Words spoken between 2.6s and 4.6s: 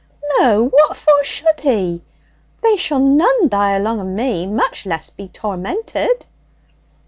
There shall none die along of me,